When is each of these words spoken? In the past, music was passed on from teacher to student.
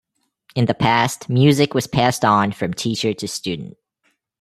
In 0.55 0.65
the 0.65 0.73
past, 0.73 1.29
music 1.29 1.75
was 1.75 1.85
passed 1.85 2.25
on 2.25 2.53
from 2.53 2.73
teacher 2.73 3.13
to 3.13 3.27
student. 3.27 3.77